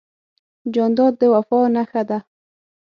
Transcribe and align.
جانداد 0.73 1.13
د 1.21 1.21
وفا 1.33 1.59
نښه 1.75 2.03
ده. 2.09 2.19